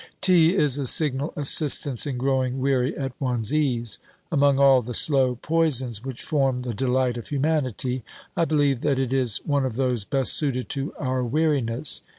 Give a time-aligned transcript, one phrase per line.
[0.19, 3.99] Tea is a signal assistance in growing weary at one's ease.
[4.31, 8.03] Among all the slow poisons which form the delight of humanity,
[8.35, 12.01] I believe that it is one of those best suited to our weariness.